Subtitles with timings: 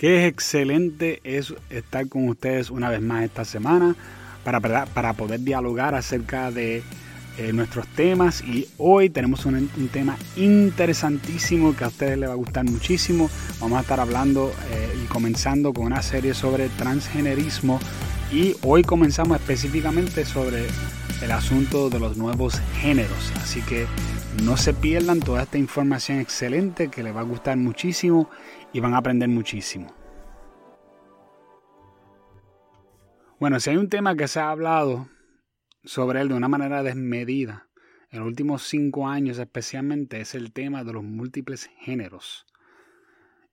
[0.00, 3.94] Qué excelente es estar con ustedes una vez más esta semana
[4.44, 6.82] para, para poder dialogar acerca de
[7.36, 12.36] eh, nuestros temas y hoy tenemos un, tema interesantísimo que a ustedes les va a
[12.36, 13.28] gustar muchísimo.
[13.60, 17.78] Vamos a estar hablando eh, y comenzando con una serie sobre transgenerismo
[18.32, 20.64] y hoy comenzamos específicamente sobre
[21.20, 23.34] el asunto de los nuevos géneros.
[23.42, 23.86] Así que
[24.44, 28.30] no se pierdan toda esta información excelente que les va a gustar muchísimo
[28.72, 29.94] y van a aprender muchísimo.
[33.38, 35.08] Bueno, si hay un tema que se ha hablado
[35.84, 37.70] sobre él de una manera desmedida
[38.10, 42.44] en los últimos cinco años especialmente es el tema de los múltiples géneros.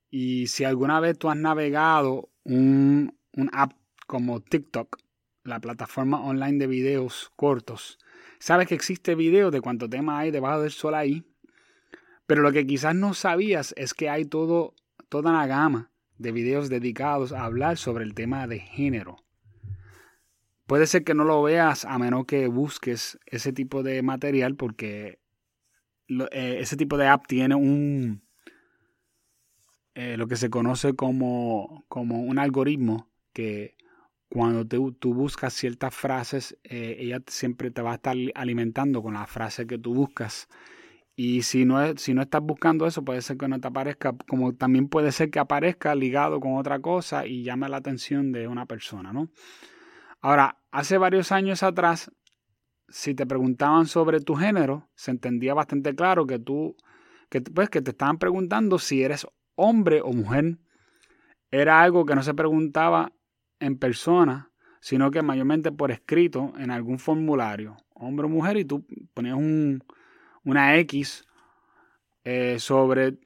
[0.09, 3.73] Y si alguna vez tú has navegado un, un app
[4.07, 4.97] como TikTok,
[5.43, 7.99] la plataforma online de videos cortos,
[8.39, 11.23] sabes que existe video de cuánto tema hay debajo del sol ahí,
[12.25, 14.73] pero lo que quizás no sabías es que hay todo
[15.09, 19.17] toda una gama de videos dedicados a hablar sobre el tema de género.
[20.65, 25.19] Puede ser que no lo veas a menos que busques ese tipo de material porque
[26.09, 28.27] eh, ese tipo de app tiene un
[29.97, 33.75] eh, lo que se conoce como, como un algoritmo que
[34.29, 39.25] cuando tú, buscas ciertas frases, eh, ella siempre te va a estar alimentando con la
[39.25, 40.49] frase que tú buscas
[41.19, 44.53] y si no, si no estás buscando eso, puede ser que no te aparezca, como
[44.53, 48.67] también puede ser que aparezca ligado con otra cosa y llame la atención de una
[48.67, 49.31] persona, ¿no?
[50.21, 52.11] Ahora, hace varios años atrás,
[52.87, 56.77] si te preguntaban sobre tu género, se entendía bastante claro que tú,
[57.31, 60.59] que, pues, que te estaban preguntando si eres hombre o mujer.
[61.49, 63.11] Era algo que no se preguntaba
[63.59, 64.51] en persona,
[64.81, 69.83] sino que mayormente por escrito en algún formulario, hombre o mujer, y tú ponías un,
[70.47, 71.27] una X
[72.23, 73.17] eh, sobre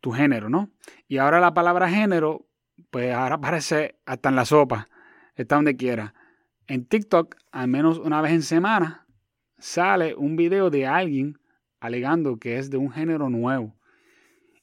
[0.00, 0.68] tu género, ¿no?
[1.06, 2.48] Y ahora la palabra género,
[2.90, 4.88] pues ahora aparece hasta en la sopa,
[5.36, 6.12] está donde quiera.
[6.66, 9.06] En TikTok, al menos una vez en semana,
[9.58, 11.38] sale un video de alguien
[11.78, 13.76] alegando que es de un género nuevo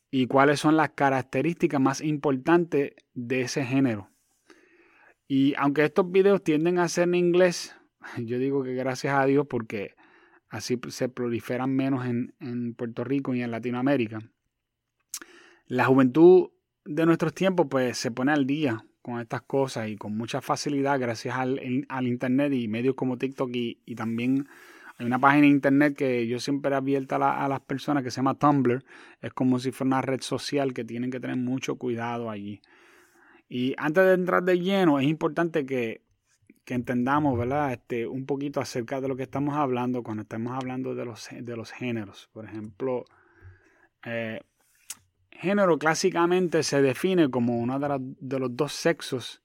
[0.10, 4.10] y cuáles son las características más importantes de ese género.
[5.26, 7.74] Y aunque estos videos tienden a ser en inglés,
[8.18, 9.96] yo digo que gracias a Dios porque
[10.52, 14.20] así se proliferan menos en, Puerto Rico y en Latinoamérica.
[15.66, 16.50] La juventud
[16.84, 21.00] de nuestros tiempos pues se pone al día con estas cosas y con mucha facilidad
[21.00, 21.60] gracias al,
[22.06, 24.48] Internet y medios como TikTok y, también
[24.98, 28.18] hay una página de Internet que yo siempre abierta a, a, las personas que se
[28.18, 28.84] llama Tumblr.
[29.22, 32.62] Es como si fuera una red social que tienen que tener mucho cuidado allí.
[33.48, 36.02] Y antes de entrar de lleno es importante que
[36.66, 37.74] que entendamos, ¿verdad?
[37.74, 41.56] Este, un poquito acerca de lo que estamos hablando cuando estamos hablando de los, de
[41.56, 42.30] los géneros.
[42.34, 43.06] Por ejemplo,
[44.06, 44.42] eh,
[45.32, 49.42] género clásicamente se define como uno de, los dos sexos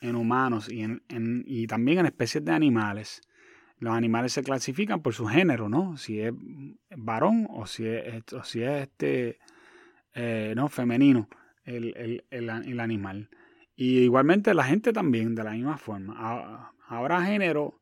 [0.00, 1.02] en humanos y, en,
[1.46, 3.20] y también en especies de animales.
[3.78, 5.96] Los animales se clasifican por su género, ¿no?
[5.98, 6.32] Si es
[6.96, 9.38] varón o si es, si es este,
[10.14, 11.28] eh, no, femenino
[11.64, 13.28] el, el, el animal.
[13.76, 16.72] Y igualmente la gente también, de la misma forma.
[16.86, 17.80] Ahora género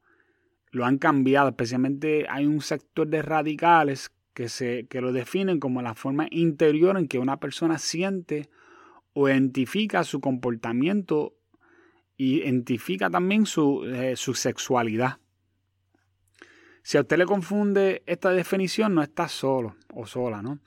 [0.70, 5.82] lo han cambiado, especialmente hay un sector de radicales que, se, que lo definen como
[5.82, 8.48] la forma interior en que una persona siente
[9.12, 11.34] o identifica su comportamiento
[12.16, 15.18] y identifica también su, eh, su sexualidad.
[16.82, 20.58] Si a usted le confunde esta definición, no está solo o sola, ¿no?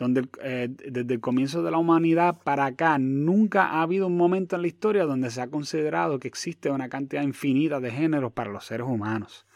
[0.00, 4.56] Donde eh, desde el comienzo de la humanidad para acá nunca ha habido un momento
[4.56, 8.50] en la historia donde se ha considerado que existe una cantidad infinita de géneros para
[8.50, 9.46] los seres humanos.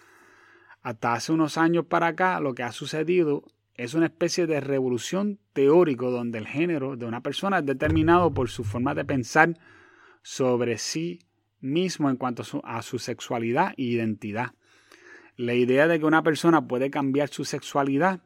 [0.83, 3.43] Hasta hace unos años para acá lo que ha sucedido
[3.75, 8.50] es una especie de revolución teórico donde el género de una persona es determinado por
[8.50, 9.59] su forma de pensar
[10.22, 11.21] sobre sí
[11.60, 14.53] mismo en cuanto a su sexualidad e identidad.
[15.37, 18.21] La idea de que una persona puede cambiar su sexualidad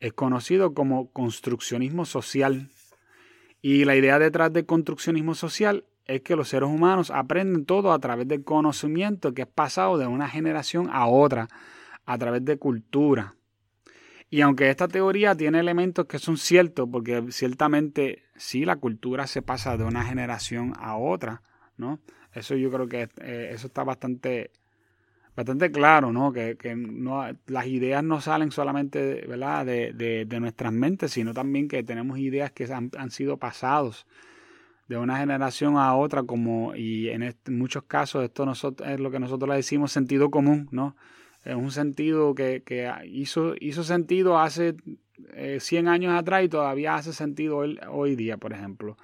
[0.00, 2.68] es conocido como construccionismo social.
[3.60, 7.98] Y la idea detrás del construccionismo social es que los seres humanos aprenden todo a
[7.98, 11.48] través del conocimiento que es pasado de una generación a otra,
[12.06, 13.34] a través de cultura.
[14.30, 19.42] Y aunque esta teoría tiene elementos que son ciertos, porque ciertamente sí la cultura se
[19.42, 21.42] pasa de una generación a otra,
[21.76, 22.00] ¿no?
[22.32, 24.50] Eso yo creo que eh, eso está bastante
[25.38, 26.32] bastante claro, ¿no?
[26.32, 29.64] Que, no, las ideas no salen solamente ¿verdad?
[29.64, 34.04] De, de, nuestras mentes, sino también que tenemos ideas que han, sido pasados
[34.88, 39.20] de una generación a otra, como, y en, muchos casos esto nosotros, es lo que
[39.20, 40.96] nosotros le decimos sentido común, ¿no?
[41.44, 44.74] Es un sentido que, que hizo, hizo sentido hace
[45.60, 48.96] 100 eh, años atrás y todavía hace sentido hoy, hoy día, por ejemplo.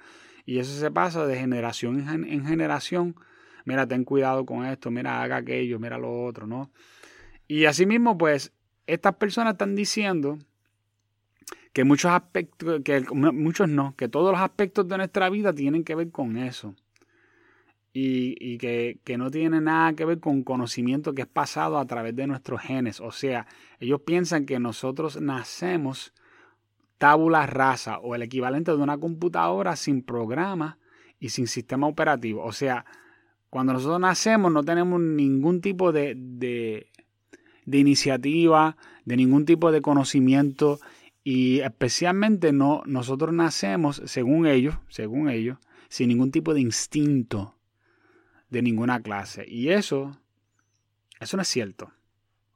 [0.45, 3.15] Y eso se pasa de generación en generación.
[3.65, 6.71] Mira, ten cuidado con esto, mira, haga aquello, mira lo otro, ¿no?
[7.47, 8.53] Y asimismo, pues,
[8.87, 10.37] estas personas están diciendo
[11.73, 15.95] que muchos aspectos, que muchos no, que todos los aspectos de nuestra vida tienen que
[15.95, 16.75] ver con eso.
[17.97, 22.13] Y, que, que, no tiene nada que ver con conocimiento que es pasado a través
[22.13, 22.99] de nuestros genes.
[22.99, 23.47] O sea,
[23.79, 26.13] ellos piensan que nosotros nacemos
[26.97, 30.77] tabula rasa o el equivalente de una computadora sin programa
[31.19, 32.43] y sin sistema operativo.
[32.43, 32.85] O sea,
[33.55, 36.91] cuando nosotros nacemos no tenemos ningún tipo de, de,
[37.65, 38.75] de iniciativa,
[39.05, 40.81] de ningún tipo de conocimiento
[41.23, 45.57] y especialmente no, nosotros nacemos, según ellos, según ellos,
[45.87, 47.55] sin ningún tipo de instinto
[48.49, 49.45] de ninguna clase.
[49.47, 50.19] Y eso,
[51.21, 51.93] eso no es cierto.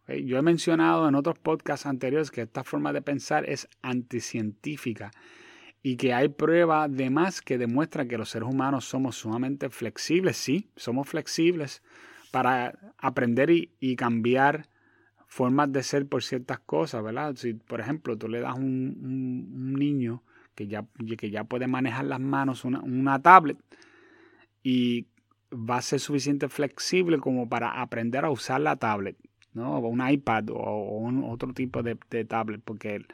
[0.06, 5.12] Yo he mencionado en otros podcasts anteriores que esta forma de pensar es anticientífica
[5.82, 10.38] y que hay pruebas de más que demuestran que los seres humanos somos sumamente flexibles.
[10.38, 11.82] Sí, somos flexibles
[12.32, 14.68] para aprender y, cambiar
[15.28, 17.36] formas de ser por ciertas cosas, ¿verdad?
[17.36, 20.24] Si, por ejemplo, tú le das a un, niño
[20.56, 20.86] que ya,
[21.18, 23.58] que ya puede manejar las manos una, tablet
[24.64, 25.08] y
[25.52, 29.18] va a ser suficiente flexible como para aprender a usar la tablet
[29.54, 29.80] ¿no?
[29.80, 31.96] un iPad o, un, otro tipo de,
[32.26, 33.06] tablet, porque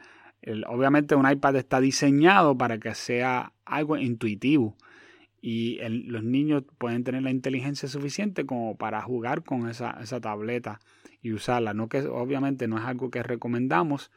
[0.66, 4.76] obviamente un iPad está diseñado para que sea algo intuitivo
[5.40, 10.80] y los niños pueden tener la inteligencia suficiente como para jugar con esa, esa tableta
[11.22, 11.74] y usarla.
[11.74, 14.10] No que obviamente no es algo que recomendamos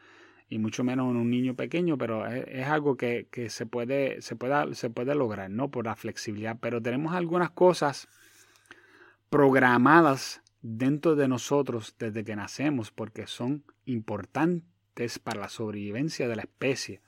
[0.50, 4.36] y mucho menos en un niño pequeño, pero es, algo que, que, se, puede, se,
[4.36, 5.70] puede, se puede lograr, ¿no?
[5.70, 6.58] Por la flexibilidad.
[6.60, 8.08] Pero tenemos algunas cosas
[9.30, 14.68] programadas dentro de nosotros desde que nacemos porque son importantes
[15.20, 17.02] para la sobrevivencia de la especie.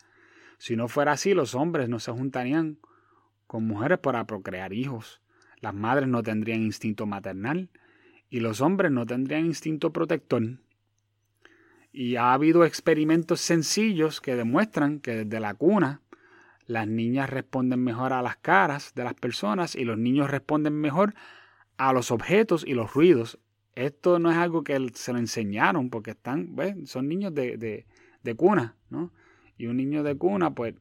[0.58, 2.78] Si no fuera así, los hombres no se juntarían
[3.48, 5.22] con mujeres para procrear hijos.
[5.60, 7.70] Las madres no tendrían instinto maternal
[8.30, 10.60] y los hombres no tendrían instinto protector.
[11.92, 16.00] Y ha habido experimentos sencillos que demuestran que desde la cuna
[16.66, 21.14] las niñas responden mejor a las caras de las personas y los niños responden mejor
[21.76, 23.38] a los objetos y los ruidos.
[23.76, 27.86] Esto no es algo que se lo enseñaron porque están, son niños de, de,
[28.24, 29.12] de, cuna, ¿no?
[29.58, 30.76] Y un niño de cuna, pues,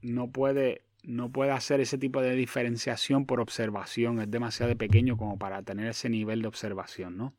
[0.00, 4.20] no puede, no puede hacer ese tipo de diferenciación por observación.
[4.20, 7.34] Es demasiado pequeño como para tener ese nivel de observación, ¿no?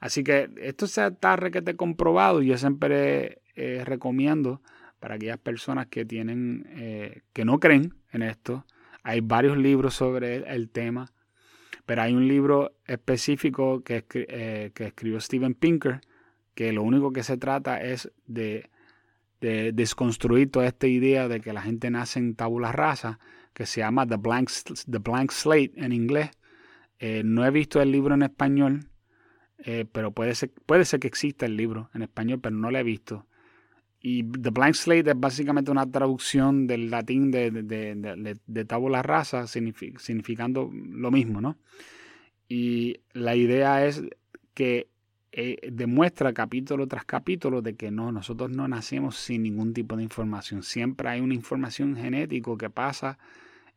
[0.00, 4.60] Así que esto está requete comprobado y yo siempre eh, recomiendo
[4.98, 8.66] para aquellas personas que tienen, eh, que no creen en esto.
[9.04, 11.12] Hay varios libros sobre el tema
[11.86, 16.00] pero hay un libro específico que, eh, que escribió Steven Pinker,
[16.54, 18.70] que lo único que se trata es de,
[19.40, 23.18] de, desconstruir toda esta idea de que la gente nace en tabula rasa,
[23.52, 24.50] que se llama The Blank,
[24.90, 26.30] The Blank Slate en inglés.
[26.98, 28.86] Eh, no he visto el libro en español,
[29.58, 32.78] eh, pero puede ser, puede ser que exista el libro en español, pero no lo
[32.78, 33.26] he visto.
[34.02, 39.46] Y The Blank Slate es básicamente una traducción del latín de, de, de, tabula rasa,
[39.46, 41.56] significando lo mismo, ¿no?
[42.48, 44.02] Y la idea es
[44.54, 44.88] que
[45.30, 50.02] eh, demuestra capítulo tras capítulo de que no, nosotros no nacemos sin ningún tipo de
[50.02, 50.64] información.
[50.64, 53.18] Siempre hay una información genética que pasa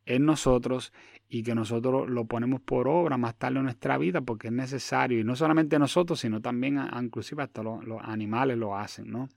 [0.06, 0.92] en nosotros
[1.30, 5.20] y que nosotros lo ponemos por obra más tarde en nuestra vida porque es necesario.
[5.20, 9.30] Y no solamente nosotros, sino también, inclusive hasta los animales lo hacen, ¿no?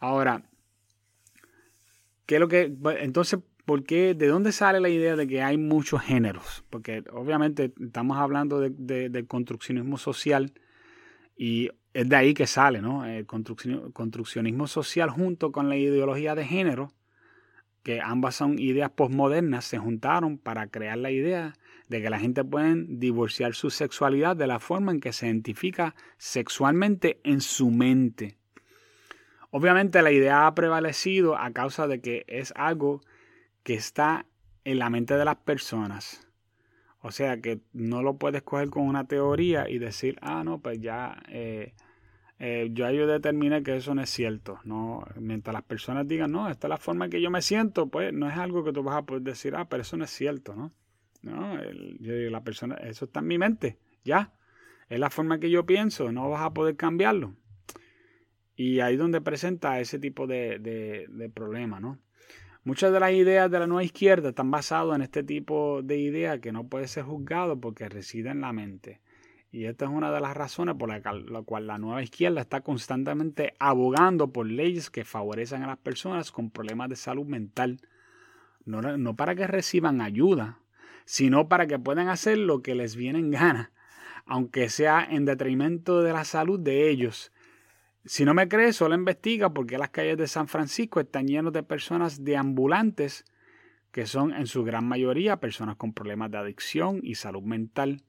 [0.00, 0.42] Ahora,
[2.26, 2.74] ¿qué es lo que.
[3.00, 4.14] Entonces, ¿por qué?
[4.14, 6.64] ¿De dónde sale la idea de que hay muchos géneros?
[6.70, 10.52] Porque obviamente estamos hablando de, del construccionismo social
[11.36, 13.04] y es de ahí que sale, ¿no?
[13.04, 16.92] El construccionismo social junto con la ideología de género,
[17.82, 21.54] que ambas son ideas posmodernas, se juntaron para crear la idea
[21.88, 25.94] de que la gente puede divorciar su sexualidad de la forma en que se identifica
[26.16, 28.39] sexualmente en su mente.
[29.50, 33.00] Obviamente la idea ha prevalecido a causa de que es algo
[33.62, 34.26] que está
[34.64, 36.26] en la mente de las personas.
[37.02, 40.80] O sea que no lo puedes coger con una teoría y decir, ah, no, pues
[40.80, 41.74] ya, eh,
[42.38, 44.60] eh, yo, yo determiné que eso no es cierto.
[44.64, 47.88] No, mientras las personas digan, no, esta es la forma en que yo me siento,
[47.88, 50.10] pues no es algo que tú vas a poder decir, ah, pero eso no es
[50.10, 50.72] cierto, ¿no?
[51.22, 51.58] No,
[52.00, 54.32] la persona, eso está en mi mente, ya.
[54.88, 57.34] Es la forma que yo pienso, no vas a poder cambiarlo.
[58.62, 61.98] Y ahí donde presenta ese tipo de, de, problema, ¿no?
[62.62, 66.42] Muchas de las ideas de la nueva izquierda están basadas en este tipo de idea
[66.42, 69.00] que no puede ser juzgado porque reside en la mente.
[69.50, 73.54] Y esta es una de las razones por la, cual la nueva izquierda está constantemente
[73.58, 77.80] abogando por leyes que favorecen a las personas con problemas de salud mental.
[78.66, 80.58] no, no para que reciban ayuda,
[81.06, 83.72] sino para que puedan hacer lo que les viene en gana,
[84.26, 87.32] aunque sea en detrimento de la salud de ellos.
[88.04, 91.52] Si no me crees, solo investiga por qué las calles de San Francisco están llenas
[91.52, 93.26] de personas deambulantes,
[93.92, 98.02] que son en su gran mayoría personas con problemas de adicción y salud mental.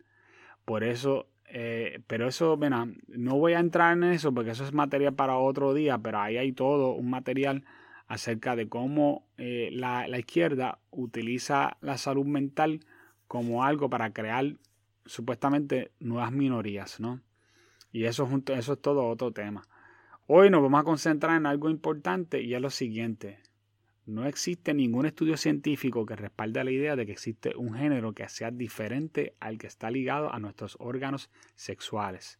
[0.64, 4.74] Por eso, eh, pero eso, bueno, no voy a entrar en eso porque eso es
[4.74, 7.66] material para otro día, pero ahí hay todo un material
[8.08, 12.86] acerca de cómo eh, la, la, izquierda utiliza la salud mental
[13.28, 14.58] como algo para crear
[15.06, 17.22] supuestamente nuevas minorías, ¿no?
[17.92, 19.64] Y eso, eso es todo otro tema.
[20.28, 23.40] Hoy nos vamos a concentrar en algo importante y es lo siguiente.
[24.06, 28.28] No existe ningún estudio científico que respalde la idea de que existe un género que
[28.30, 32.40] sea diferente al que está ligado a nuestros órganos sexuales.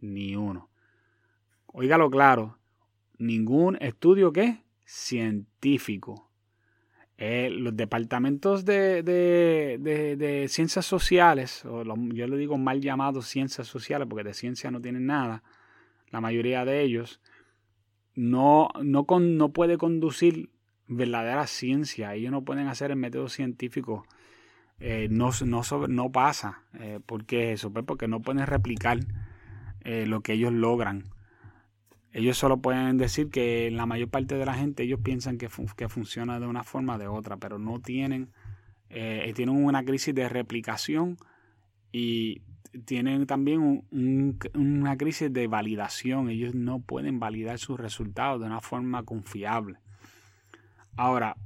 [0.00, 0.70] Ni uno.
[1.66, 2.58] Óigalo claro,
[3.18, 4.32] ningún estudio
[4.84, 6.30] científico.
[7.16, 14.08] Eh, los departamentos de, de, ciencias sociales, o yo le digo mal llamados ciencias sociales
[14.08, 15.42] porque de ciencia no tienen nada,
[16.10, 17.20] la mayoría de ellos,
[18.14, 20.50] no, no, no puede conducir
[20.86, 22.14] verdadera ciencia.
[22.14, 24.06] Ellos no pueden hacer el método científico.
[24.78, 26.62] Eh, no, no, no pasa.
[26.78, 27.72] Eh, ¿Por qué eso?
[27.72, 29.00] Pues porque no pueden replicar
[29.82, 31.04] lo que ellos logran.
[32.12, 35.88] Ellos solo pueden decir que la mayor parte de la gente ellos piensan que, que
[35.88, 38.30] funciona de una forma o de otra, pero no tienen,
[38.88, 41.18] eh, tienen una crisis de replicación
[41.92, 42.42] y
[42.84, 43.84] tienen también
[44.54, 46.28] una crisis de validación.
[46.28, 49.78] Ellos no pueden validar sus resultados de una forma confiable.
[50.96, 51.36] Ahora,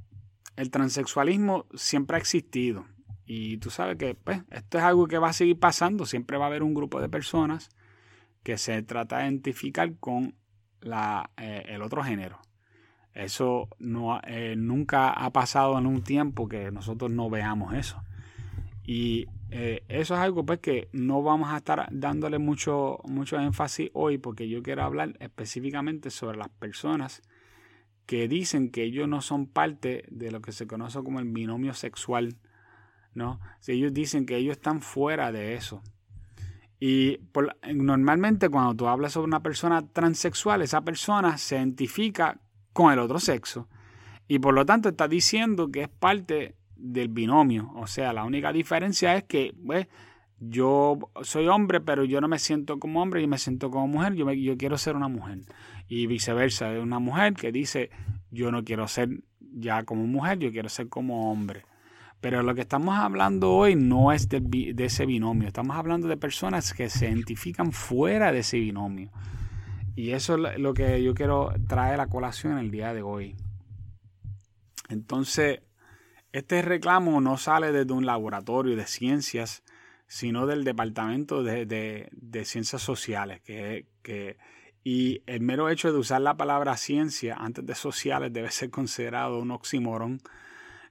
[0.55, 2.85] el transexualismo siempre ha existido
[3.25, 6.05] y tú sabes que pues, esto es algo que va a seguir pasando.
[6.05, 7.69] Siempre va a haber un grupo de personas
[8.43, 10.35] que se trata de identificar con
[10.81, 12.39] la, eh, el otro género.
[13.13, 13.69] Eso
[14.27, 18.03] eh, nunca ha pasado en un tiempo que nosotros no veamos eso.
[18.83, 23.89] Y eh, eso es algo pues que no vamos a estar dándole mucho, mucho énfasis
[23.93, 27.21] hoy porque yo quiero hablar específicamente sobre las personas
[28.05, 31.73] que dicen que ellos no son parte de lo que se conoce como el binomio
[31.73, 32.35] sexual,
[33.13, 33.39] ¿no?
[33.61, 35.81] Si ellos dicen que ellos están fuera de eso.
[36.77, 37.21] Y
[37.73, 42.41] normalmente cuando tú hablas sobre una persona transexual, esa persona se identifica
[42.73, 43.69] con el otro sexo.
[44.27, 47.71] Y por lo tanto está diciendo que es parte del binomio.
[47.75, 49.87] O sea, la única diferencia es que pues,
[50.39, 54.13] yo soy hombre, pero yo no me siento como hombre, y me siento como mujer,
[54.15, 55.39] yo, yo quiero ser una mujer.
[55.87, 57.89] Y viceversa, es una mujer que dice,
[58.31, 61.63] yo no quiero ser ya como mujer, yo quiero ser como hombre.
[62.21, 66.73] Pero lo que estamos hablando hoy no es de, ese binomio, estamos hablando de personas
[66.73, 69.11] que se identifican fuera de ese binomio.
[69.95, 73.35] Y eso es lo que yo quiero traer a colación el día de hoy.
[74.89, 75.61] Entonces,
[76.37, 79.63] este reclamo no sale desde un laboratorio de ciencias,
[80.05, 82.09] sino del Departamento de,
[82.43, 83.41] Ciencias Sociales.
[83.41, 84.35] Que, que,
[84.83, 89.39] y el mero hecho de usar la palabra ciencia antes de sociales debe ser considerado
[89.39, 90.19] un oxímoron.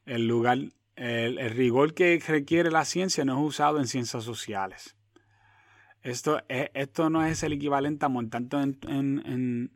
[0.07, 0.59] El lugar
[0.97, 4.97] el, rigor que requiere la ciencia no es usado en ciencias sociales.
[6.03, 9.71] Esto, es, esto no es el equivalente a montarte en, en,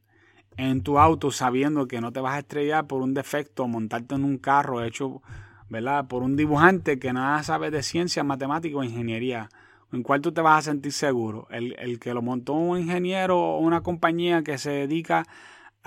[0.57, 4.25] en, tu auto sabiendo que no te vas a estrellar por un defecto, montarte en
[4.25, 5.21] un carro hecho
[5.69, 6.09] ¿verdad?
[6.09, 9.49] por un dibujante que nada sabe de ciencia, matemática o ingeniería.
[9.93, 11.47] ¿En cuál tú te vas a sentir seguro?
[11.51, 15.25] El, el que lo montó un ingeniero o una compañía que se dedica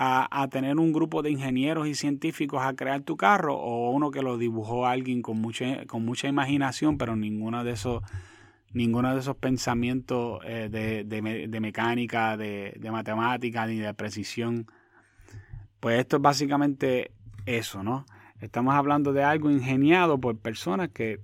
[0.04, 4.22] a, tener un grupo de ingenieros y científicos a crear tu carro o uno que
[4.22, 8.02] lo dibujó alguien con mucha, con mucha imaginación, pero ninguno de esos,
[8.72, 14.66] ninguno de esos pensamientos eh, de, de, mecánica, de, de matemática ni de precisión.
[15.78, 17.12] Pues esto es básicamente
[17.46, 18.04] eso, ¿no?
[18.42, 21.20] Estamos hablando de algo ingeniado por personas que,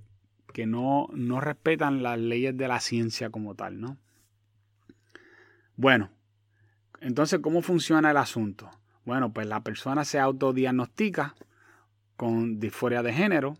[0.53, 3.97] que no, no respetan las leyes de la ciencia como tal, ¿no?
[5.75, 6.11] Bueno,
[7.01, 8.71] entonces, ¿cómo funciona el asunto?
[9.03, 11.35] Bueno, pues la persona se autodiagnostica
[12.15, 13.57] con disforia de género,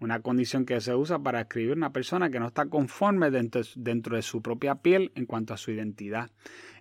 [0.00, 4.16] una condición que se usa para escribir una persona que no está conforme dentro, dentro,
[4.16, 6.32] de su propia piel en cuanto a su identidad.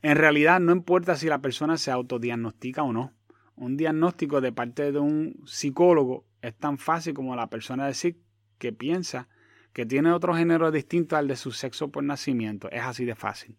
[0.01, 3.13] En realidad no importa si la persona se autodiagnostica o no.
[3.55, 8.17] Un diagnóstico de parte de un psicólogo es tan fácil como la persona decir
[8.57, 9.27] que piensa
[9.74, 12.69] que tiene otro género distinto al de su sexo por nacimiento.
[12.72, 13.57] Es así de fácil.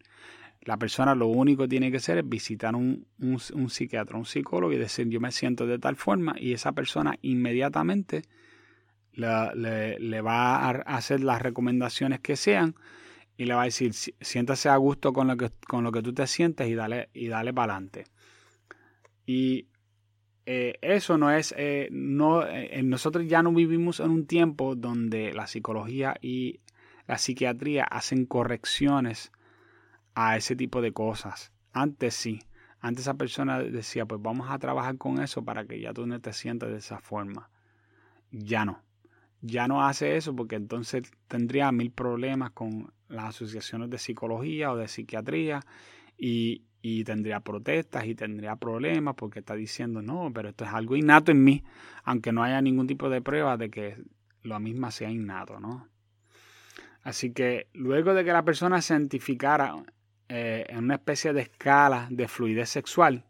[0.62, 4.72] La persona lo único que tiene que hacer es visitar un, un, psiquiatra, un psicólogo
[4.72, 8.22] y decir yo me siento de tal forma y esa persona inmediatamente
[9.12, 12.74] le, le, va a hacer las recomendaciones que sean
[13.36, 16.14] y le va a decir siéntase a gusto con lo que, con lo que tú
[16.14, 18.04] te sientes y dale, y dale para adelante.
[19.26, 19.66] Y
[20.46, 25.32] eh, eso no es, eh, no, eh, nosotros ya no vivimos en un tiempo donde
[25.32, 26.60] la psicología y
[27.06, 29.32] la psiquiatría hacen correcciones
[30.14, 31.52] a ese tipo de cosas.
[31.72, 32.42] Antes sí,
[32.80, 36.20] antes esa persona decía, pues vamos a trabajar con eso para que ya tú no
[36.20, 37.48] te sientas de esa forma.
[38.30, 38.82] Ya no,
[39.40, 44.76] ya no hace eso porque entonces tendría mil problemas con las asociaciones de psicología o
[44.76, 45.60] de psiquiatría
[46.18, 50.96] y, y tendría protestas y tendría problemas porque está diciendo, no, pero esto es algo
[50.96, 51.64] innato en mí,
[52.02, 53.96] aunque no haya ningún tipo de prueba de que
[54.42, 55.88] lo mismo sea innato, ¿no?
[57.02, 59.82] Así que luego de que la persona se identificara
[60.28, 63.24] eh, en una especie de escala de fluidez sexual,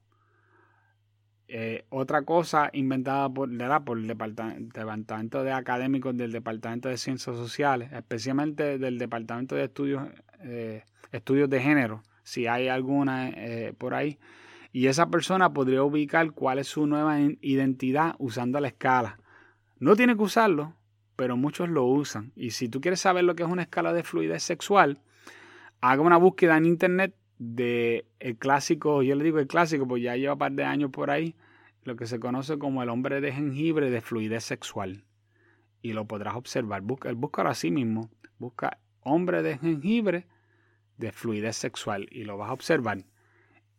[1.47, 3.51] eh, otra cosa inventada por,
[3.85, 10.09] por el departamento de académicos del Departamento de Ciencias Sociales, especialmente del Departamento de Estudios,
[10.41, 10.83] eh,
[11.13, 14.19] Estudios de Género, si hay alguna eh, por ahí.
[14.73, 19.21] Y esa persona podría ubicar cuál es su nueva identidad usando la escala.
[19.79, 20.75] No tiene que usarlo,
[21.15, 22.33] pero muchos lo usan.
[22.35, 25.01] Y si tú quieres saber lo que es una escala de fluidez sexual,
[25.81, 30.17] haga una búsqueda en internet de el clásico, yo le digo el clásico, pues ya
[30.17, 31.37] lleva un par de años por ahí,
[31.85, 35.05] lo que se conoce como el hombre de jengibre de fluidez sexual.
[35.83, 36.81] Y lo podrás observar.
[36.81, 38.11] Busca, búscalo así mismo.
[38.39, 40.27] Busca hombre de jengibre
[40.97, 43.05] de fluidez sexual y lo vas a observar.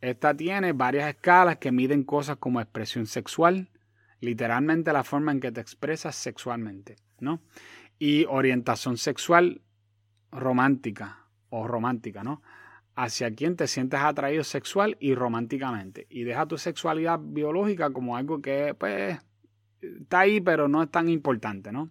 [0.02, 3.70] Esta tiene varias escalas que miden cosas como expresión sexual,
[4.20, 7.42] literalmente la forma en que te expresas sexualmente, ¿no?
[7.98, 9.62] Y orientación sexual
[10.32, 12.42] romántica o romántica, ¿no?
[12.96, 16.08] Hacia quien te sientes atraído sexual y románticamente.
[16.10, 19.20] Y deja tu sexualidad biológica como algo que, pues,
[19.82, 21.90] está ahí, pero no es tan importante, ¿no?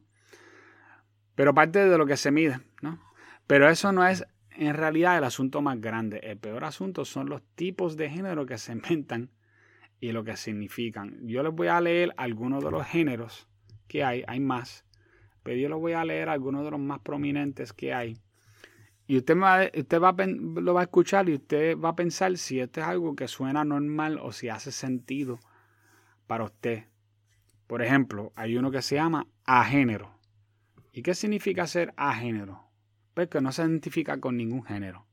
[1.35, 3.01] Pero parte de lo que se mide, ¿no?
[3.47, 4.25] Pero eso no es
[4.57, 8.59] en realidad el asunto más grande, el peor asunto son los tipos de género que
[8.59, 9.31] se inventan
[10.01, 11.19] y lo que significan.
[11.27, 13.49] Yo les voy a leer algunos de los géneros
[13.89, 14.85] que hay, hay más,
[15.43, 18.17] pero yo les voy a leer algunos de los más prominentes que hay.
[19.07, 20.15] Y usted, va, usted va
[20.61, 23.63] lo va a escuchar y usted va a pensar si esto es algo que suena
[23.63, 25.39] normal o si hace sentido
[26.27, 26.85] para usted.
[27.67, 30.19] Por ejemplo, hay uno que se llama agénero.
[30.93, 32.64] ¿Y qué significa ser agénero?
[33.15, 35.07] Pues que no se identifica con ningún género.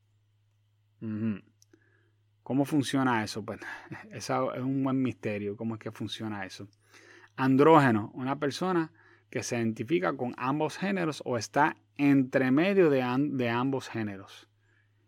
[2.44, 3.46] ¿Cómo funciona eso?
[3.46, 3.60] Pues
[4.12, 6.68] eso es un buen misterio, cómo es que funciona eso.
[7.38, 8.92] Andrógeno, una persona
[9.30, 14.50] que se identifica con ambos géneros o está entre medio de, de ambos géneros.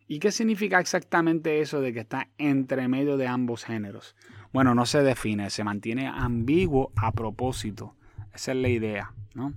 [0.07, 4.15] ¿Y qué significa exactamente eso de que está entre medio de ambos géneros?
[4.51, 7.95] Bueno, no se define, se mantiene ambiguo a propósito.
[8.33, 9.53] Esa es la idea, ¿no?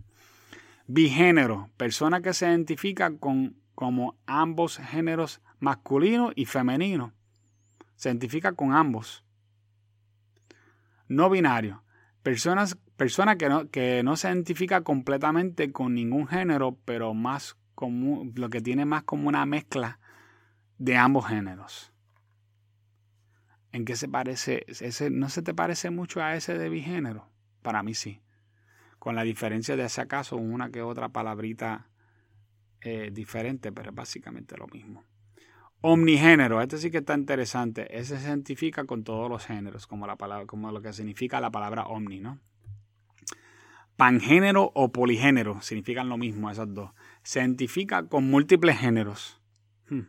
[0.88, 7.12] Bigénero, persona que se identifica con como ambos géneros masculino y femenino.
[7.96, 9.25] Se identifica con ambos.
[11.09, 11.83] No binario,
[12.22, 18.25] personas, persona que no, que no se identifica completamente con ningún género, pero más como,
[18.35, 19.99] lo que tiene más como una mezcla
[20.79, 21.92] de ambos géneros.
[23.72, 24.64] ¿En qué se parece?
[24.68, 27.29] Ese, ¿No se te parece mucho a ese de bigénero?
[27.62, 28.22] Para mí sí
[28.99, 31.89] con la diferencia de si acaso una que otra palabrita
[32.81, 35.05] eh, diferente, pero es básicamente lo mismo.
[35.81, 37.99] Omnigénero, este sí que está interesante.
[37.99, 41.51] Ese se identifica con todos los géneros, como, la palabra, como lo que significa la
[41.51, 42.39] palabra omni, ¿no?
[43.97, 46.91] Pangénero o poligénero significan lo mismo, esas dos.
[47.23, 49.41] Se identifica con múltiples géneros.
[49.89, 50.09] Hmm.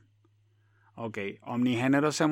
[0.96, 2.26] Ok, omnigénero se,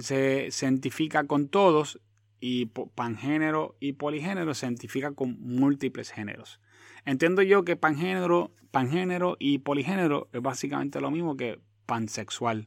[0.00, 2.00] se, se identifica con todos
[2.40, 6.60] y pangénero y poligénero se identifica con múltiples géneros.
[7.04, 12.66] Entiendo yo que pangénero, pangénero y poligénero es básicamente lo mismo que pansexual.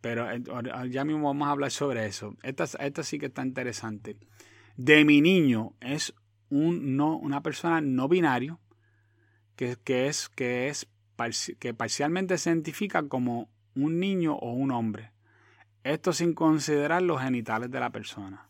[0.00, 0.42] Pero eh,
[0.90, 2.36] ya mismo vamos a hablar sobre eso.
[2.42, 4.16] Esta, esta sí que está interesante.
[4.76, 6.14] De mi niño es
[6.50, 8.60] un, no, una persona no binario
[9.56, 10.86] que, que, es, que, es,
[11.58, 15.13] que parcialmente se identifica como un niño o un hombre.
[15.84, 18.48] Esto sin considerar los genitales de la persona.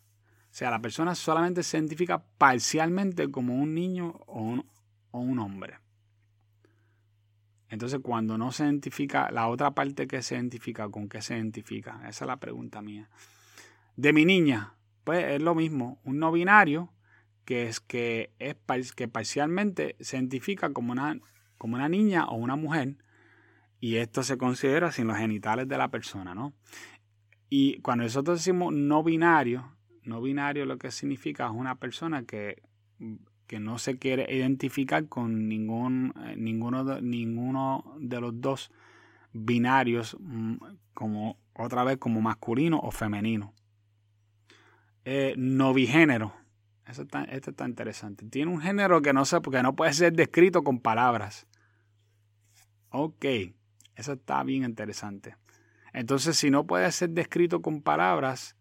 [0.55, 4.63] O sea, la persona solamente se identifica parcialmente como un niño o
[5.11, 5.79] un, hombre.
[7.67, 11.99] Entonces, cuando no se identifica la otra parte que se identifica, ¿con qué se identifica?
[12.07, 13.09] Esa es la pregunta mía.
[13.97, 16.93] De mi niña, pues es lo mismo, un no binario
[17.43, 21.19] que es que es que parcialmente se identifica como una,
[21.57, 22.95] como una niña o una mujer
[23.79, 26.53] y esto se considera sin los genitales de la persona, ¿no?
[27.49, 29.71] Y cuando nosotros decimos no binario,
[30.03, 32.61] no binario lo que significa es una persona que,
[33.47, 38.71] que no se quiere identificar con ningún, eh, ninguno, de, ninguno de los dos
[39.33, 40.55] binarios, mm,
[40.93, 43.53] como otra vez como masculino o femenino.
[45.05, 46.33] eh, novigénero.
[46.87, 48.25] Eso está, este está interesante.
[48.27, 51.47] Tiene un género que no sé, porque no puede ser descrito con palabras.
[52.89, 53.25] Ok,
[53.95, 55.35] eso está bien interesante.
[55.95, 58.57] Entonces, si no puede ser descrito con palabras,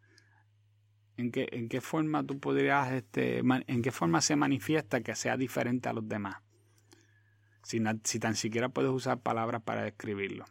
[1.16, 5.92] ¿en qué, forma tú podrías, este, en qué forma se manifiesta que sea diferente a
[5.92, 6.36] los demás?
[7.64, 10.44] Si, si tan siquiera puedes usar palabras para describirlo.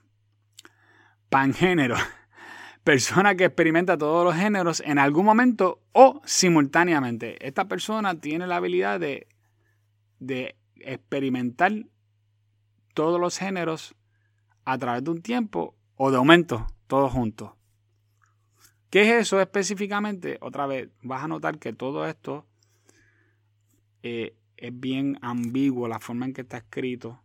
[1.29, 1.95] Pangénero
[2.83, 7.47] persona que experimenta todos los géneros en algún momento o simultáneamente.
[7.47, 9.27] Esta persona tiene la habilidad de,
[10.19, 11.71] de experimentar
[12.93, 13.95] todos los géneros
[14.65, 17.51] a través de un tiempo o de aumento, todos juntos.
[18.89, 20.37] ¿Qué es eso específicamente?
[20.41, 22.45] Otra vez, vas a notar que todo esto
[24.03, 27.23] eh, es bien ambiguo, la forma en que está escrito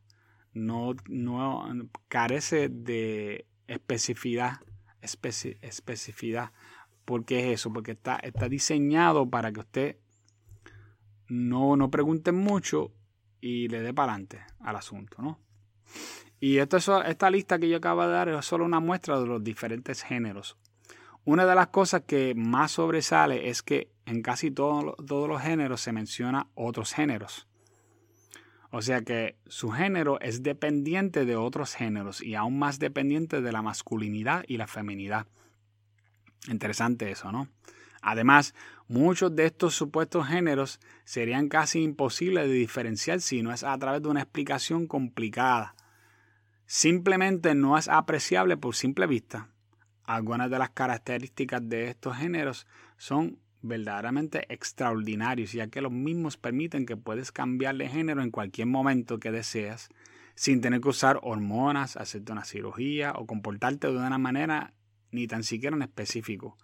[0.54, 1.68] no, no
[2.08, 4.60] carece de especificidad
[5.00, 6.52] especificidad.
[7.04, 7.72] ¿Por qué es eso?
[7.72, 9.96] Porque está, está diseñado para que usted
[11.28, 12.92] no, no pregunte mucho
[13.40, 15.40] y le dé para adelante al asunto, ¿no?
[16.40, 20.02] Y esta lista que yo acabo de dar es solo una muestra de los diferentes
[20.02, 20.56] géneros.
[21.24, 25.92] Una de las cosas que más sobresale es que en casi todos los géneros se
[25.92, 27.46] menciona otros géneros.
[28.70, 33.52] O sea que su género es dependiente de otros géneros y aún más dependiente de
[33.52, 35.26] la masculinidad y la feminidad.
[36.48, 37.48] Interesante eso, ¿no?
[38.00, 38.54] Además,
[38.86, 44.02] muchos de estos supuestos géneros serían casi imposibles de diferenciar si no es a través
[44.02, 45.74] de una explicación complicada.
[46.70, 49.48] Simplemente no es apreciable por simple vista.
[50.04, 52.66] Algunas de las características de estos géneros
[52.98, 58.66] son verdaderamente extraordinarios, ya que los mismos permiten que puedes cambiar de género en cualquier
[58.66, 59.88] momento que deseas,
[60.34, 64.74] sin tener que usar hormonas, hacerte una cirugía o comportarte de una manera
[65.10, 66.58] ni tan siquiera en específico.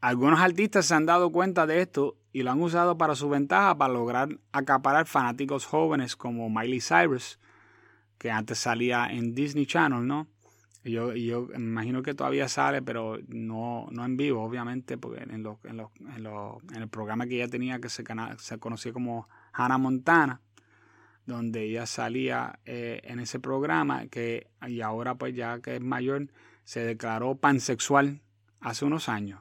[0.00, 3.76] Algunos artistas se han dado cuenta de esto y lo han usado para su ventaja
[3.76, 7.40] para lograr acaparar fanáticos jóvenes como Miley Cyrus,
[8.18, 10.28] que antes salía en Disney Channel, ¿no?
[10.84, 15.46] Yo, yo imagino que todavía sale, pero no, no en vivo, obviamente, porque en, en,
[15.64, 18.04] en, el programa que ella tenía que se,
[18.38, 20.42] se conocía como Hannah Montana,
[21.24, 26.28] donde ella salía eh, en ese programa, que y ahora pues ya que es mayor,
[26.64, 28.20] se declaró pansexual
[28.60, 29.40] hace unos años,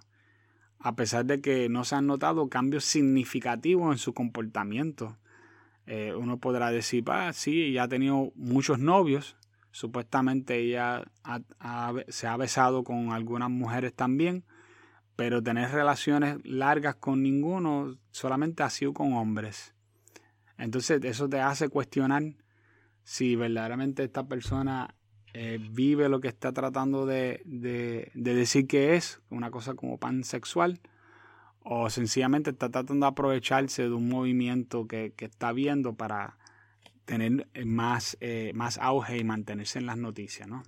[0.79, 5.17] a pesar de que no se han notado cambios significativos en su comportamiento.
[5.85, 9.35] Eh, uno podrá decir, sí, ella ha tenido muchos novios,
[9.73, 11.03] Supuestamente ella
[12.07, 14.45] se ha besado con algunas mujeres también,
[15.15, 19.73] pero tener relaciones largas con ninguno solamente ha sido con hombres.
[20.59, 22.35] Entonces eso te hace cuestionar
[23.03, 24.93] si verdaderamente esta persona
[25.33, 27.41] eh, vive lo que está tratando de,
[28.13, 30.81] decir que es, una cosa como pansexual,
[31.63, 36.37] o sencillamente está tratando de aprovecharse de un movimiento que, que está viendo para
[37.05, 40.63] tener eh, más, eh, más auge y mantenerse en las noticias, ¿no?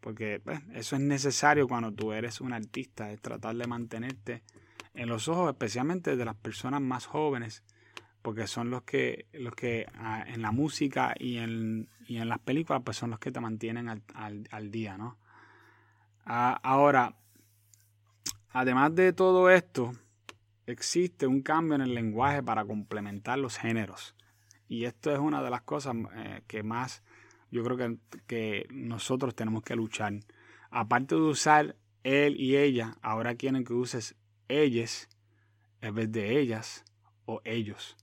[0.00, 4.42] Porque pues, eso es necesario cuando tú eres un artista, es tratar de mantenerte
[4.94, 7.62] en los ojos, especialmente de las personas más jóvenes,
[8.22, 12.38] porque son los que, los que ah, en la música y en, y en las
[12.38, 14.02] películas, pues son los que te mantienen al,
[14.50, 15.18] al, día, ¿no?
[16.24, 17.16] Ah, ahora,
[18.50, 19.92] además de todo esto,
[20.66, 24.14] existe un cambio en el lenguaje para complementar los géneros.
[24.68, 27.02] Y esto es una de las cosas eh, que más
[27.50, 30.14] yo creo que, que, nosotros tenemos que luchar.
[30.70, 34.16] Aparte de usar él y ella, ahora quieren que uses
[34.48, 35.08] ellas
[35.80, 36.84] en vez de ellas
[37.24, 37.96] o ellos.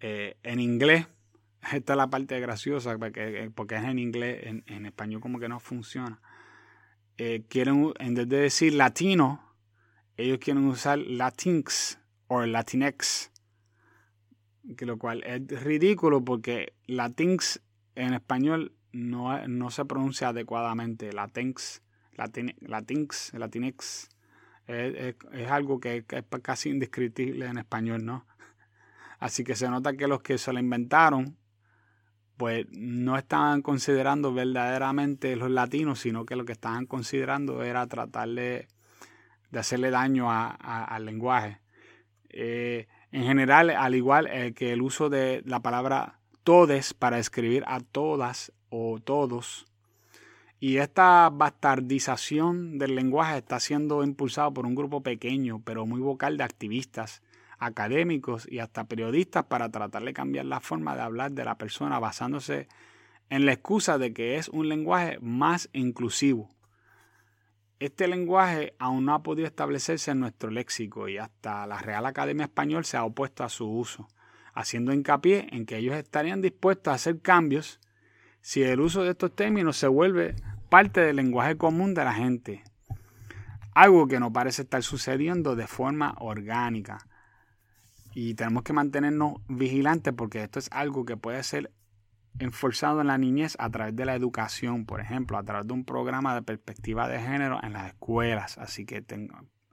[0.00, 1.06] Eh, en inglés,
[1.72, 5.48] esta es la parte graciosa porque, porque es en inglés, en, en, español como que
[5.48, 6.20] no funciona.
[7.18, 9.51] Eh, quieren, en vez de decir latino,
[10.22, 13.30] ellos quieren usar latinx o latinex
[14.76, 17.60] que lo cual es ridículo porque latinx
[17.94, 21.12] en español no, no se pronuncia adecuadamente.
[21.12, 21.82] Latinx,
[22.12, 24.08] latin, latinx, latinx
[24.66, 25.16] es,
[25.50, 28.26] algo que, es casi indescriptible en español, ¿no?
[29.18, 31.36] Así que se nota que los que se lo inventaron,
[32.36, 38.28] pues no estaban considerando verdaderamente los latinos, sino que lo que estaban considerando era tratar
[38.30, 38.66] de,
[39.58, 41.58] hacerle daño a, al lenguaje.
[42.30, 47.64] Eh, en general, al igual eh, que el uso de la palabra todes para escribir
[47.66, 49.66] a todas o todos.
[50.58, 56.36] Y esta bastardización del lenguaje está siendo impulsado por un grupo pequeño, pero muy vocal
[56.36, 57.22] de activistas,
[57.58, 61.98] académicos y hasta periodistas para tratar de cambiar la forma de hablar de la persona
[61.98, 62.68] basándose
[63.28, 66.48] en la excusa de que es un lenguaje más inclusivo.
[67.84, 72.44] Este lenguaje aún no ha podido establecerse en nuestro léxico y hasta la Real Academia
[72.44, 74.06] Español se ha opuesto a su uso,
[74.54, 77.80] haciendo hincapié en que ellos estarían dispuestos a hacer cambios
[78.40, 80.36] si el uso de estos términos se vuelve
[80.68, 82.62] parte del lenguaje común de la gente.
[83.74, 87.06] Algo que no parece estar sucediendo de forma orgánica.
[88.14, 91.72] Y tenemos que mantenernos vigilantes porque esto es algo que puede ser
[92.38, 95.84] enforzado en la niñez a través de la educación, por ejemplo, a través de un
[95.84, 98.58] programa de perspectiva de género en las escuelas.
[98.58, 99.04] Así que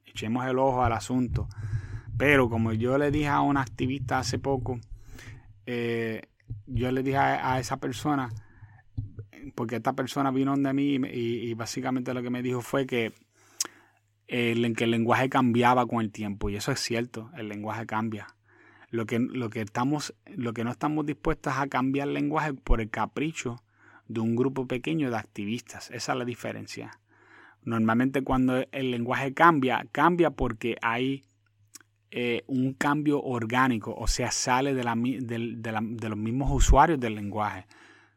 [0.06, 1.48] echemos el ojo al asunto.
[2.18, 4.80] Pero como yo le dije a una activista hace poco,
[5.66, 6.24] eh,
[6.66, 8.30] yo le dije a, esa persona,
[9.56, 13.14] porque esta persona vino donde mí y, básicamente lo que me dijo fue que,
[14.28, 16.50] que el lenguaje cambiaba con el tiempo.
[16.50, 18.28] Y eso es cierto, el lenguaje cambia.
[18.92, 22.90] Lo que, lo que, estamos, lo que no estamos dispuestos a cambiar lenguaje por el
[22.90, 23.62] capricho
[24.08, 25.92] de un grupo pequeño de activistas.
[25.92, 27.00] Esa es la diferencia.
[27.64, 31.24] Normalmente cuando el lenguaje cambia, cambia porque hay
[32.10, 37.68] eh, un cambio orgánico, o sea, sale de, la, de, los mismos usuarios del lenguaje.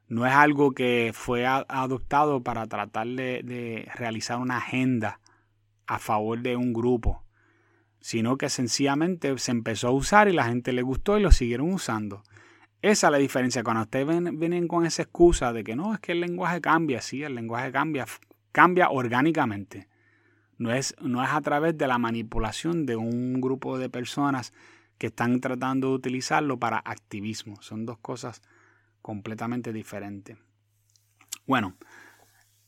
[0.08, 5.20] No es algo que fue adoptado para tratar de realizar una agenda
[5.86, 7.22] a favor de un grupo
[8.02, 11.72] sino que sencillamente se empezó a usar y la gente le gustó y lo siguieron
[11.72, 12.24] usando.
[12.82, 13.62] Esa es la diferencia.
[13.62, 14.06] Cuando ustedes
[14.38, 17.70] vienen con esa excusa de que no, es que el lenguaje cambia, sí, el lenguaje
[17.70, 18.04] cambia,
[18.50, 19.88] cambia orgánicamente.
[20.58, 24.52] No es, no es a través de la manipulación de un grupo de personas
[24.98, 27.62] que están tratando de utilizarlo para activismo.
[27.62, 28.42] Son dos cosas
[29.00, 30.38] completamente diferentes.
[31.46, 31.76] Bueno,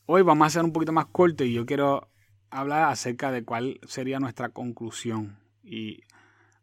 [0.05, 2.07] hoy vamos a hacer un poquito más corto y yo quiero
[2.55, 5.37] habla acerca de cuál sería nuestra conclusión.
[5.63, 6.03] Y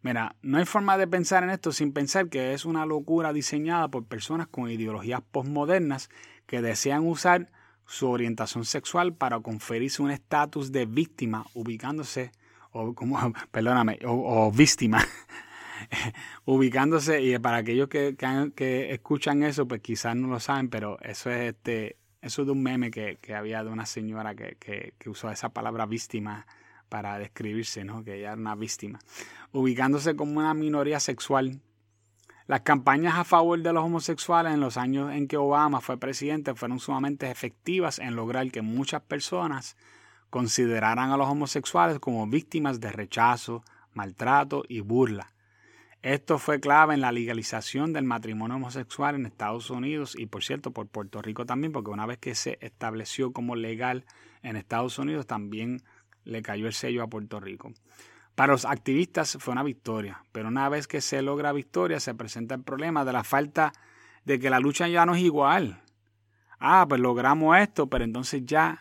[0.01, 3.89] mira, no hay forma de pensar en esto sin pensar que es una locura diseñada
[3.89, 6.09] por personas con ideologías postmodernas
[6.47, 7.51] que desean usar
[7.87, 12.33] su orientación sexual para conferirse un estatus de víctima, ubicándose,
[12.71, 13.19] o como,
[13.51, 15.05] perdóname, o, víctima,
[16.47, 20.99] ubicándose, y para aquellos que, que, que, escuchan eso, pues quizás no lo saben, pero
[21.03, 25.51] eso es este eso de un meme que, había de una señora que, usó esa
[25.51, 26.47] palabra víctima
[26.89, 28.05] para describirse, ¿no?
[28.05, 29.01] Que ella era una víctima.
[29.51, 31.61] Ubicándose como una minoría sexual.
[32.47, 36.55] Las campañas a favor de los homosexuales en los años en que Obama fue presidente
[36.55, 39.77] fueron sumamente efectivas en lograr que muchas personas
[40.31, 45.33] consideraran a los homosexuales como víctimas de rechazo, maltrato y burla.
[46.03, 50.73] Esto fue clave en la legalización del matrimonio homosexual en Estados Unidos y por cierto
[50.73, 54.05] por Puerto Rico también, porque una vez que se estableció como legal
[54.43, 55.81] en Estados Unidos también
[56.25, 57.73] le cayó el sello a Puerto Rico.
[58.35, 62.57] Para los activistas fue una victoria, pero una vez que se logra victoria se presenta
[62.57, 63.73] el problema de la falta
[64.25, 65.83] de que la lucha ya no es igual.
[66.59, 68.81] Ah, pues logramos esto, pero entonces ya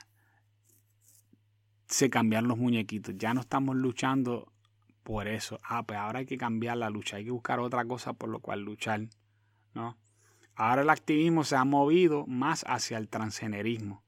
[1.85, 4.50] se cambiaron los muñequitos, ya no estamos luchando
[5.03, 5.59] por eso.
[5.63, 8.39] Ah, pues ahora hay que cambiar la lucha, hay que buscar otra cosa por lo
[8.39, 9.07] cual luchar,
[9.73, 9.97] ¿no?
[10.55, 14.03] Ahora el activismo se ha movido más hacia el transgenerismo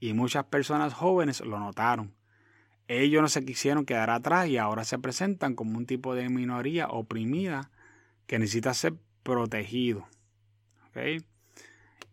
[0.00, 2.14] y muchas personas jóvenes lo notaron.
[2.88, 6.88] Ellos no se quisieron quedar atrás y ahora se presentan como un tipo de minoría
[6.88, 7.70] oprimida
[8.26, 10.06] que necesita ser protegido.
[10.88, 11.24] ¿Okay?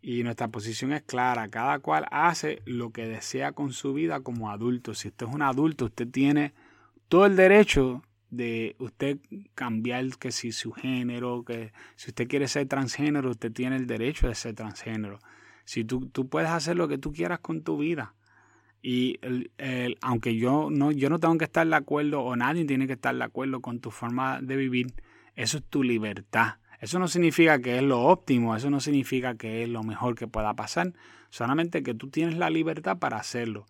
[0.02, 4.49] Y nuestra posición es clara, cada cual hace lo que desea con su vida como
[4.49, 4.93] adulto.
[4.93, 6.54] Si usted es un adulto, usted tiene
[7.08, 9.20] todo el derecho de usted
[9.54, 14.28] cambiar que si su género, que si usted quiere ser transgénero, usted tiene el derecho
[14.28, 15.20] de ser transgénero.
[15.66, 18.16] Si tú, tú puedes hacer lo que tú quieras con tu vida.
[18.82, 22.88] Y el, aunque yo no, yo no tengo que estar de acuerdo o nadie tiene
[22.88, 24.94] que estar de acuerdo con tu forma de vivir,
[25.36, 26.56] eso es tu libertad.
[26.82, 30.28] Eso no significa que es lo óptimo, eso no significa que es lo mejor que
[30.28, 30.92] pueda pasar,
[31.30, 33.66] solamente que tú tienes la libertad para hacerlo.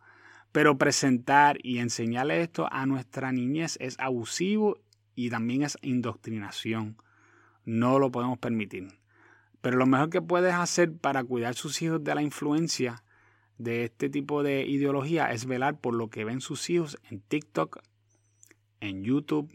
[0.54, 4.78] Pero presentar y enseñarle esto a nuestra niñez es abusivo
[5.16, 6.96] y también es indoctrinación.
[7.66, 8.88] No lo podemos permitir.
[9.62, 13.04] Pero lo mejor que puedes hacer para cuidar a sus hijos de la influencia
[13.58, 17.80] de este tipo de ideología es velar por lo que ven sus hijos en TikTok,
[18.80, 19.52] en YouTube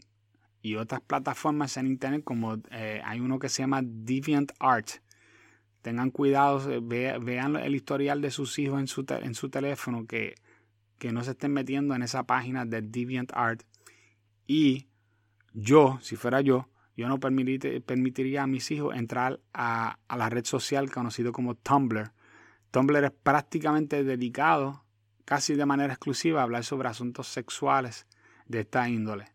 [0.61, 4.89] y otras plataformas en Internet como eh, hay uno que se llama DeviantArt.
[5.81, 10.35] Tengan cuidado, eh, vean el historial de sus hijos en su, en su teléfono que
[10.99, 13.63] que no se estén metiendo en esa página de DeviantArt.
[14.45, 14.87] Y
[15.53, 20.91] yo, si fuera yo, yo no permitiría a mis hijos entrar a, la red social
[20.91, 22.11] conocido como Tumblr.
[22.71, 24.83] Tumblr es prácticamente dedicado,
[25.23, 28.05] casi de manera exclusiva, a hablar sobre asuntos sexuales
[28.47, 29.31] de esta índole.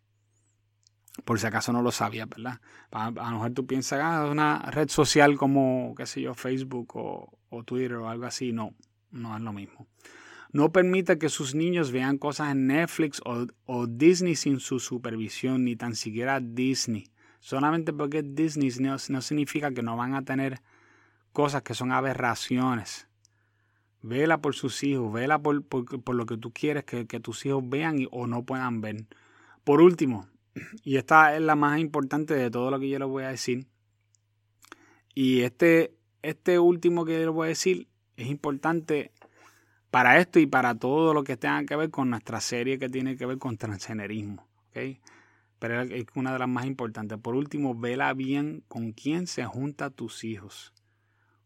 [1.25, 2.61] Por si acaso no lo sabía, ¿verdad?
[2.91, 7.39] A, lo mejor tú piensas, ah, una red social como, qué sé yo, Facebook o,
[7.49, 8.53] o Twitter o algo así.
[8.53, 8.75] No,
[9.11, 9.87] no es lo mismo.
[10.55, 15.75] No permita que sus niños vean cosas en Netflix o, Disney sin su supervisión, ni
[15.75, 17.11] tan siquiera Disney.
[17.41, 20.63] Solamente porque Disney no, significa que no van a tener
[21.33, 23.09] cosas que son aberraciones.
[24.01, 25.65] Vela por sus hijos, vela por,
[26.15, 29.07] lo que tú quieres que, tus hijos vean o no puedan ver.
[29.65, 30.29] Por último,
[30.85, 33.67] y esta es la más importante de todo lo que yo les voy a decir,
[35.17, 39.11] y este, este último que les voy a decir es importante
[39.95, 43.17] para esto y para todo lo que tenga que ver con nuestra serie que tiene
[43.17, 44.45] que ver con transgenerismo.
[44.71, 45.01] ¿okay?
[45.61, 47.17] Pero es una de las más importantes.
[47.17, 50.75] Por último, vela bien con quién se junta tus hijos,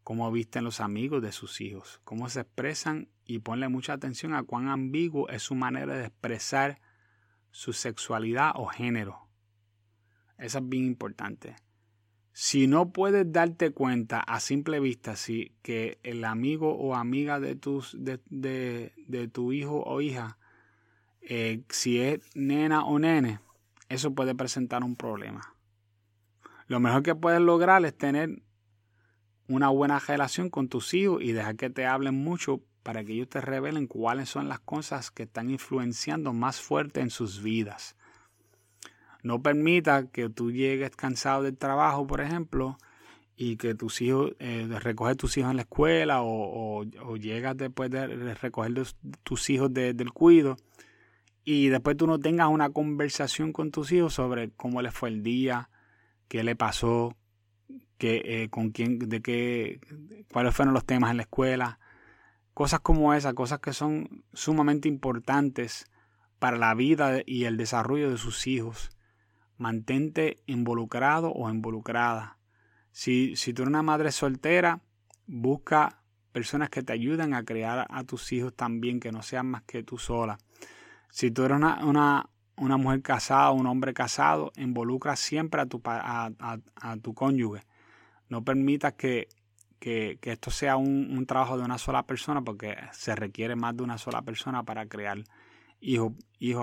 [0.02, 4.44] cómo visten los amigos de sus hijos, cómo se expresan y ponle mucha atención a
[4.44, 6.80] cuán ambiguo es su manera de expresar
[7.50, 9.28] su sexualidad o género.
[10.38, 11.54] Eso es bien importante.
[12.40, 17.56] Si no puedes darte cuenta a simple vista si que el amigo o amiga de,
[17.56, 20.38] tus, de, tu hijo o hija,
[21.20, 23.40] eh, si es nena o nene,
[23.88, 25.52] eso puede presentar un problema.
[26.68, 28.40] Lo mejor que puedes lograr es tener
[29.48, 33.28] una buena relación con tus hijos y dejar que te hablen mucho para que ellos
[33.28, 37.96] te revelen cuáles son las cosas que están influenciando más fuerte en sus vidas.
[39.28, 42.78] No permita que tú llegues cansado del trabajo, por ejemplo,
[43.36, 47.90] y que tus hijos, eh, recoger tus hijos en la escuela o, o, llegas después
[47.90, 48.72] de recoger
[49.24, 50.56] tus hijos del cuido
[51.44, 55.22] y después tú no tengas una conversación con tus hijos sobre cómo les fue el
[55.22, 55.68] día,
[56.28, 57.14] qué le pasó,
[57.98, 59.78] qué, eh, con quién, de qué,
[60.32, 61.80] cuáles fueron los temas en la escuela,
[62.54, 65.84] cosas como esas, cosas que son sumamente importantes
[66.38, 68.88] para la vida y el desarrollo de sus hijos
[69.58, 72.38] mantente involucrado o involucrada.
[72.92, 74.80] Si, si tú eres una madre soltera,
[75.26, 79.62] busca personas que te ayuden a criar a tus hijos también, que no sean más
[79.62, 80.38] que tú sola.
[81.10, 85.66] Si tú eres una, una, una mujer casada o un hombre casado, involucra siempre a
[85.66, 87.62] tu, a, a, tu cónyuge.
[88.28, 89.28] No permitas que,
[89.78, 93.76] que, que esto sea un, un, trabajo de una sola persona porque se requiere más
[93.76, 95.24] de una sola persona para crear
[95.80, 96.12] hijos,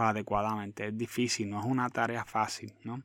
[0.02, 0.88] adecuadamente.
[0.88, 3.02] Es difícil, no es una tarea fácil, ¿no?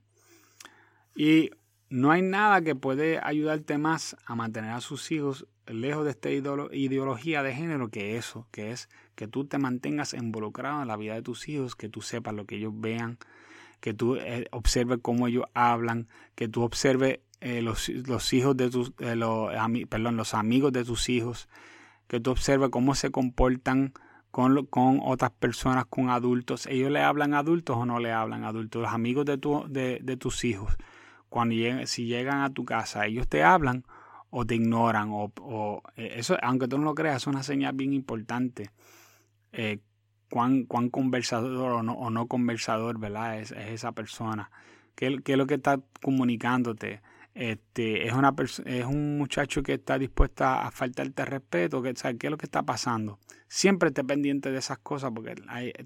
[1.14, 1.50] Y
[1.88, 6.30] no hay nada que puede ayudarte más a mantener a sus hijos lejos de esta
[6.30, 11.14] ideología de género que eso, que es que tú te mantengas involucrado en la vida
[11.14, 13.18] de tus hijos, que tú sepas lo que ellos vean,
[13.80, 18.70] que tú eh, observes cómo ellos hablan, que tú observes eh, los, los, hijos de
[18.70, 21.48] tus, eh, perdón, los amigos de tus hijos,
[22.06, 23.92] que tú observes cómo se comportan
[24.30, 26.66] con, con, otras personas, con adultos.
[26.66, 28.82] ¿Ellos le hablan adultos o no le hablan adultos?
[28.82, 30.76] Los amigos de, tu, de, de tus hijos,
[31.28, 33.84] cuando lleguen, si llegan a tu casa, ellos te hablan
[34.30, 35.10] o te ignoran.
[35.10, 38.70] O, o eh, eso, aunque tú no lo creas, es una señal bien importante.
[39.52, 39.80] Eh,
[40.30, 43.40] cuán, cuán conversador o no, o no conversador, ¿verdad?
[43.40, 44.50] Es, es esa persona.
[44.94, 47.02] ¿Qué, ¿Qué, es lo que está comunicándote?
[47.34, 48.34] Este, es, una
[48.66, 52.62] es un muchacho que está dispuesto a faltarte respeto, que, ¿qué es lo que está
[52.62, 53.18] pasando?
[53.52, 55.34] Siempre esté pendiente de esas cosas porque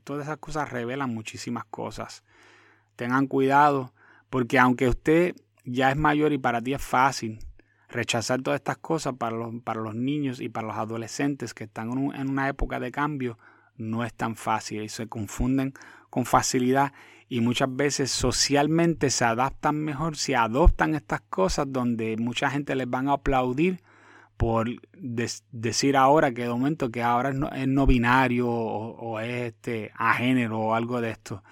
[0.04, 2.22] todas esas cosas revelan muchísimas cosas.
[2.94, 3.94] Tengan cuidado
[4.28, 7.38] porque aunque usted ya es mayor y para ti es fácil
[7.88, 11.90] rechazar todas estas cosas para los, para los niños y para los adolescentes que están
[12.14, 13.38] en una época de cambio,
[13.78, 15.72] no es tan fácil y se confunden
[16.10, 16.92] con facilidad
[17.30, 22.90] y muchas veces socialmente se adaptan mejor si adoptan estas cosas donde mucha gente les
[22.90, 23.80] van a aplaudir
[24.36, 30.14] por decir ahora que de momento que ahora es no, binario o, es este a
[30.14, 31.42] género o algo de esto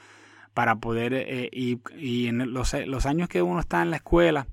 [0.53, 2.75] para poder eh, y, en los,
[3.07, 4.47] años que uno está en la escuela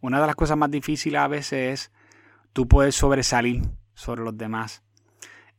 [0.00, 1.92] una de las cosas más difíciles a veces es
[2.52, 3.62] tú puedes sobresalir
[3.94, 4.82] sobre los demás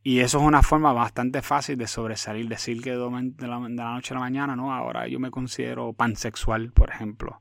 [0.04, 4.16] y eso es una forma bastante fácil de sobresalir, decir que de la, noche a
[4.16, 7.40] la mañana, no, ahora yo me considero pansexual, por ejemplo.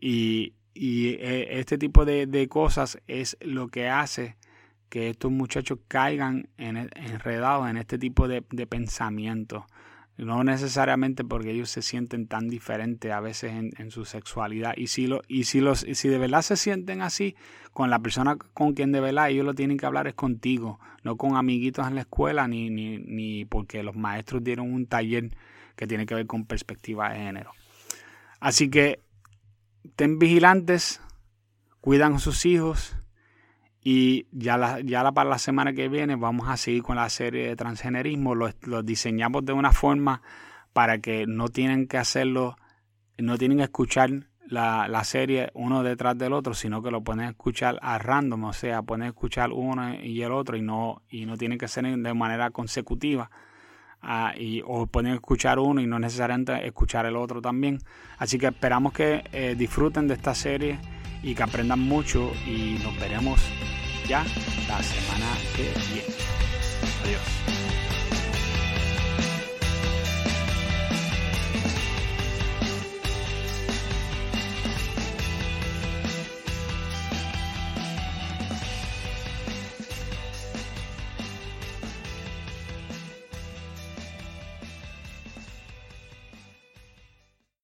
[0.00, 4.36] Y, y eh, este tipo de, cosas es lo que hace
[4.88, 9.64] que estos muchachos caigan en, enredados en este tipo de, de pensamientos.
[10.18, 14.74] No necesariamente porque ellos se sienten tan diferentes a veces en, su sexualidad.
[14.76, 17.36] Y si, lo, y, si los, si de verdad se sienten así,
[17.72, 21.16] con la persona con quien de verdad ellos lo tienen que hablar es contigo, no
[21.16, 25.28] con amiguitos en la escuela, ni, ni, ni porque los maestros dieron un taller
[25.74, 27.52] que tiene que ver con perspectiva de género.
[28.40, 29.00] Así que
[29.94, 31.00] ten vigilantes,
[31.80, 32.96] cuidan a sus hijos,
[33.88, 37.46] y ya, la, ya para la semana que viene vamos a seguir con la serie
[37.46, 38.34] de transgenerismo.
[38.34, 40.22] Lo, diseñamos de una forma
[40.72, 42.56] para que no tienen que hacerlo,
[43.16, 44.10] no tienen que escuchar
[44.48, 48.52] la, la, serie uno detrás del otro, sino que lo pueden escuchar a random, o
[48.52, 52.14] sea, pueden escuchar uno y el otro y no, y no tienen que ser de
[52.14, 53.30] manera consecutiva.
[54.08, 57.80] Ah, y, o pueden escuchar uno y no necesariamente escuchar el otro también.
[58.18, 60.78] Así que esperamos que eh, disfruten de esta serie
[61.24, 63.40] y que aprendan mucho y nos veremos
[64.06, 64.22] ya
[64.68, 65.26] la semana
[65.56, 66.14] que viene.
[67.02, 67.85] Adiós.